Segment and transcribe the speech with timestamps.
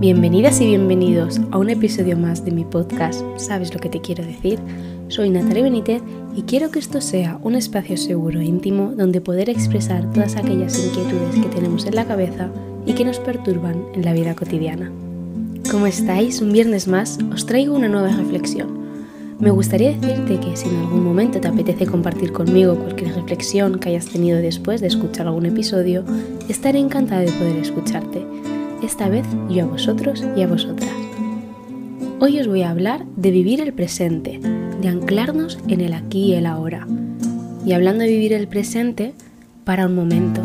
[0.00, 4.24] Bienvenidas y bienvenidos a un episodio más de mi podcast ¿Sabes lo que te quiero
[4.24, 4.60] decir?
[5.08, 6.02] Soy Natalia Benítez
[6.36, 10.78] y quiero que esto sea un espacio seguro e íntimo donde poder expresar todas aquellas
[10.78, 12.48] inquietudes que tenemos en la cabeza
[12.86, 14.92] y que nos perturban en la vida cotidiana.
[15.68, 16.40] ¿Cómo estáis?
[16.40, 18.78] Un viernes más os traigo una nueva reflexión.
[19.40, 23.88] Me gustaría decirte que si en algún momento te apetece compartir conmigo cualquier reflexión que
[23.88, 26.04] hayas tenido después de escuchar algún episodio,
[26.48, 28.24] estaré encantada de poder escucharte
[28.82, 30.90] esta vez yo a vosotros y a vosotras.
[32.20, 34.40] Hoy os voy a hablar de vivir el presente,
[34.80, 36.86] de anclarnos en el aquí y el ahora.
[37.64, 39.14] Y hablando de vivir el presente,
[39.64, 40.40] para un momento,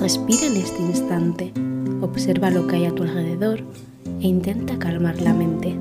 [0.00, 1.52] respira en este instante,
[2.00, 3.60] observa lo que hay a tu alrededor
[4.20, 5.76] e intenta calmar la mente.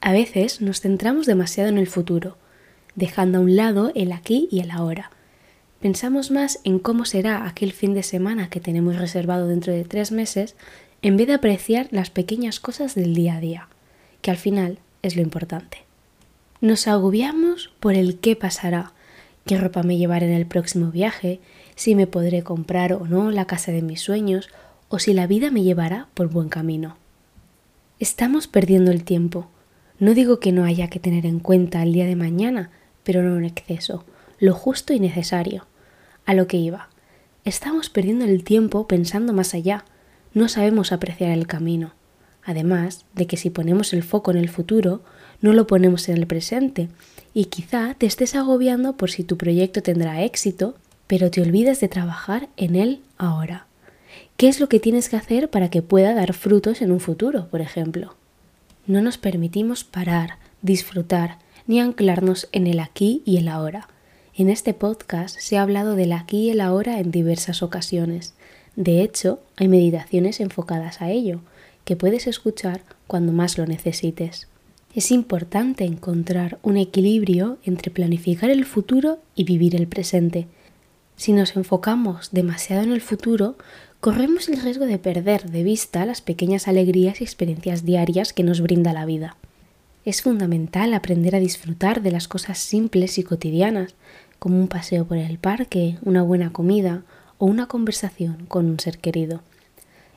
[0.00, 2.36] A veces nos centramos demasiado en el futuro,
[2.94, 5.10] dejando a un lado el aquí y el ahora.
[5.80, 10.12] Pensamos más en cómo será aquel fin de semana que tenemos reservado dentro de tres
[10.12, 10.54] meses
[11.02, 13.68] en vez de apreciar las pequeñas cosas del día a día,
[14.20, 15.78] que al final es lo importante.
[16.60, 18.92] Nos agobiamos por el qué pasará,
[19.44, 21.40] qué ropa me llevaré en el próximo viaje,
[21.74, 24.48] si me podré comprar o no la casa de mis sueños,
[24.88, 26.96] o si la vida me llevará por buen camino.
[27.98, 29.48] Estamos perdiendo el tiempo.
[29.98, 32.70] No digo que no haya que tener en cuenta el día de mañana,
[33.04, 34.04] pero no en exceso,
[34.38, 35.66] lo justo y necesario.
[36.24, 36.88] A lo que iba.
[37.44, 39.84] Estamos perdiendo el tiempo pensando más allá,
[40.34, 41.92] no sabemos apreciar el camino.
[42.44, 45.02] Además de que si ponemos el foco en el futuro,
[45.40, 46.88] no lo ponemos en el presente,
[47.34, 51.88] y quizá te estés agobiando por si tu proyecto tendrá éxito, pero te olvidas de
[51.88, 53.66] trabajar en él ahora.
[54.36, 57.48] ¿Qué es lo que tienes que hacer para que pueda dar frutos en un futuro,
[57.48, 58.14] por ejemplo?
[58.86, 63.88] No nos permitimos parar, disfrutar, ni anclarnos en el aquí y el ahora.
[64.34, 68.34] En este podcast se ha hablado del aquí y el ahora en diversas ocasiones.
[68.76, 71.40] De hecho, hay meditaciones enfocadas a ello,
[71.84, 74.48] que puedes escuchar cuando más lo necesites.
[74.94, 80.46] Es importante encontrar un equilibrio entre planificar el futuro y vivir el presente.
[81.16, 83.56] Si nos enfocamos demasiado en el futuro,
[84.00, 88.60] corremos el riesgo de perder de vista las pequeñas alegrías y experiencias diarias que nos
[88.60, 89.36] brinda la vida.
[90.04, 93.94] Es fundamental aprender a disfrutar de las cosas simples y cotidianas,
[94.40, 97.04] como un paseo por el parque, una buena comida
[97.38, 99.42] o una conversación con un ser querido.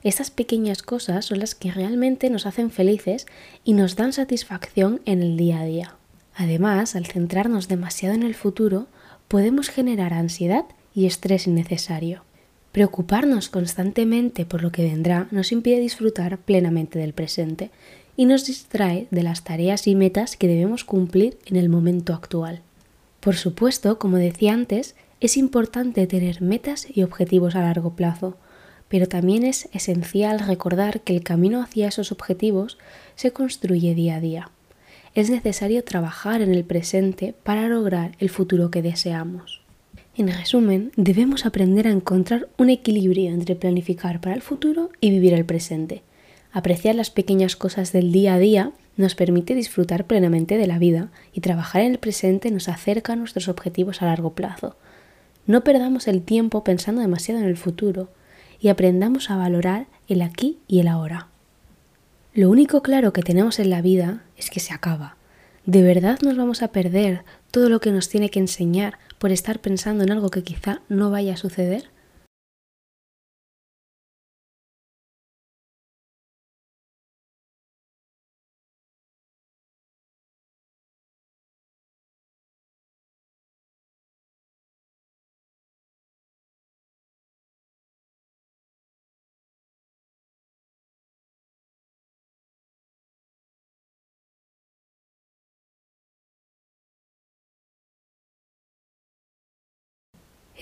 [0.02, 3.28] Estas pequeñas cosas son las que realmente nos hacen felices
[3.64, 5.96] y nos dan satisfacción en el día a día.
[6.36, 8.88] Además, al centrarnos demasiado en el futuro,
[9.28, 12.24] podemos generar ansiedad y estrés innecesario.
[12.72, 17.70] Preocuparnos constantemente por lo que vendrá nos impide disfrutar plenamente del presente
[18.18, 22.62] y nos distrae de las tareas y metas que debemos cumplir en el momento actual.
[23.20, 28.38] Por supuesto, como decía antes, es importante tener metas y objetivos a largo plazo,
[28.88, 32.78] pero también es esencial recordar que el camino hacia esos objetivos
[33.16, 34.52] se construye día a día.
[35.16, 39.62] Es necesario trabajar en el presente para lograr el futuro que deseamos.
[40.18, 45.34] En resumen, debemos aprender a encontrar un equilibrio entre planificar para el futuro y vivir
[45.34, 46.04] el presente
[46.56, 51.10] Apreciar las pequeñas cosas del día a día nos permite disfrutar plenamente de la vida
[51.34, 54.78] y trabajar en el presente nos acerca a nuestros objetivos a largo plazo.
[55.48, 58.08] No perdamos el tiempo pensando demasiado en el futuro
[58.62, 61.28] y aprendamos a valorar el aquí y el ahora.
[62.34, 65.18] Lo único claro que tenemos en la vida es que se acaba.
[65.66, 69.60] ¿De verdad nos vamos a perder todo lo que nos tiene que enseñar por estar
[69.60, 71.90] pensando en algo que quizá no vaya a suceder?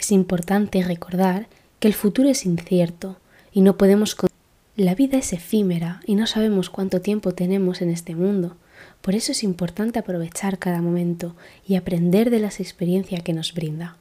[0.03, 1.47] Es importante recordar
[1.79, 3.15] que el futuro es incierto
[3.53, 4.17] y no podemos...
[4.75, 8.57] La vida es efímera y no sabemos cuánto tiempo tenemos en este mundo.
[8.99, 13.95] Por eso es importante aprovechar cada momento y aprender de las experiencias que nos brinda.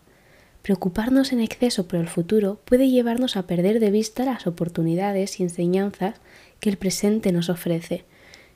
[0.63, 5.45] Preocuparnos en exceso por el futuro puede llevarnos a perder de vista las oportunidades y
[5.45, 6.17] enseñanzas
[6.59, 8.05] que el presente nos ofrece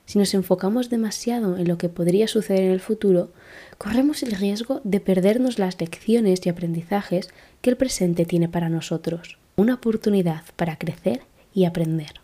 [0.07, 3.29] si nos enfocamos demasiado en lo que podría suceder en el futuro,
[3.77, 7.29] corremos el riesgo de perdernos las lecciones y aprendizajes
[7.61, 9.37] que el presente tiene para nosotros.
[9.57, 11.23] Una oportunidad para crecer
[11.53, 12.21] y aprender.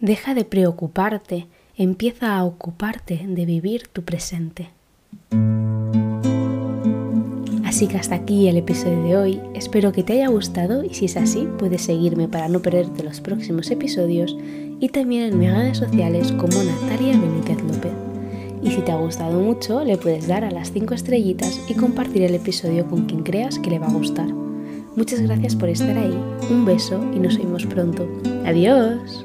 [0.00, 4.70] Deja de preocuparte, empieza a ocuparte de vivir tu presente.
[7.64, 11.06] Así que hasta aquí el episodio de hoy, espero que te haya gustado y si
[11.06, 14.36] es así puedes seguirme para no perderte los próximos episodios
[14.80, 17.92] y también en mis redes sociales como Natalia Benítez López.
[18.62, 22.22] Y si te ha gustado mucho, le puedes dar a las 5 estrellitas y compartir
[22.22, 24.28] el episodio con quien creas que le va a gustar.
[24.96, 26.18] Muchas gracias por estar ahí,
[26.50, 28.08] un beso y nos vemos pronto.
[28.44, 29.24] Adiós.